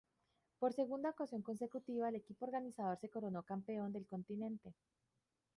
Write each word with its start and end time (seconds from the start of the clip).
Por 0.59 0.71
segunda 0.73 1.11
ocasión 1.11 1.43
consecutiva, 1.43 2.09
el 2.09 2.15
equipo 2.15 2.43
organizador, 2.43 2.97
se 2.97 3.07
coronó 3.07 3.43
campeón 3.43 3.93
del 3.93 4.07
continente. 4.07 4.73